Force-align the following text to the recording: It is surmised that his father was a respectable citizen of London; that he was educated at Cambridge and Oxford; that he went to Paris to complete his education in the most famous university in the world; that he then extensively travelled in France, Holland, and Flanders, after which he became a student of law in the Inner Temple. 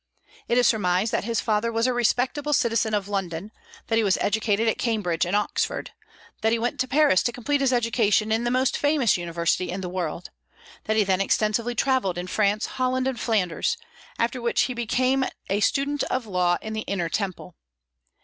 It 0.47 0.57
is 0.57 0.65
surmised 0.67 1.11
that 1.11 1.25
his 1.25 1.41
father 1.41 1.71
was 1.71 1.85
a 1.85 1.93
respectable 1.93 2.53
citizen 2.53 2.95
of 2.95 3.07
London; 3.07 3.51
that 3.85 3.97
he 3.97 4.03
was 4.03 4.17
educated 4.19 4.67
at 4.67 4.79
Cambridge 4.79 5.27
and 5.27 5.35
Oxford; 5.35 5.91
that 6.41 6.51
he 6.51 6.57
went 6.57 6.79
to 6.79 6.87
Paris 6.87 7.21
to 7.21 7.31
complete 7.31 7.61
his 7.61 7.71
education 7.71 8.31
in 8.31 8.43
the 8.43 8.49
most 8.49 8.77
famous 8.77 9.15
university 9.15 9.69
in 9.69 9.81
the 9.81 9.87
world; 9.89 10.31
that 10.85 10.97
he 10.97 11.03
then 11.03 11.21
extensively 11.21 11.75
travelled 11.75 12.17
in 12.17 12.25
France, 12.25 12.65
Holland, 12.65 13.05
and 13.07 13.19
Flanders, 13.19 13.77
after 14.17 14.41
which 14.41 14.61
he 14.61 14.73
became 14.73 15.23
a 15.51 15.59
student 15.59 16.01
of 16.05 16.25
law 16.25 16.57
in 16.63 16.73
the 16.73 16.81
Inner 16.89 17.07
Temple. 17.07 17.53